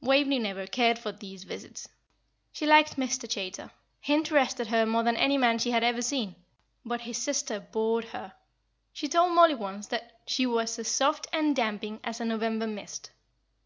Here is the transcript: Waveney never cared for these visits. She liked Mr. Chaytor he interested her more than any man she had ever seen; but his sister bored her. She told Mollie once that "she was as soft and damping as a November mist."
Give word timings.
Waveney 0.00 0.38
never 0.38 0.66
cared 0.66 0.98
for 0.98 1.12
these 1.12 1.44
visits. 1.44 1.86
She 2.50 2.64
liked 2.64 2.96
Mr. 2.96 3.28
Chaytor 3.28 3.70
he 4.00 4.14
interested 4.14 4.68
her 4.68 4.86
more 4.86 5.02
than 5.02 5.18
any 5.18 5.36
man 5.36 5.58
she 5.58 5.70
had 5.70 5.84
ever 5.84 6.00
seen; 6.00 6.34
but 6.82 7.02
his 7.02 7.18
sister 7.18 7.60
bored 7.60 8.06
her. 8.06 8.32
She 8.94 9.06
told 9.06 9.32
Mollie 9.34 9.54
once 9.54 9.88
that 9.88 10.18
"she 10.26 10.46
was 10.46 10.78
as 10.78 10.88
soft 10.88 11.26
and 11.30 11.54
damping 11.54 12.00
as 12.04 12.22
a 12.22 12.24
November 12.24 12.66
mist." 12.66 13.10